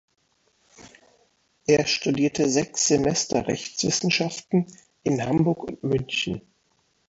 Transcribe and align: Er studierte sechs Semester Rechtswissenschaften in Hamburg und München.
Er 1.67 1.85
studierte 1.85 2.49
sechs 2.49 2.87
Semester 2.87 3.45
Rechtswissenschaften 3.47 4.65
in 5.03 5.23
Hamburg 5.27 5.63
und 5.65 5.83
München. 5.83 6.41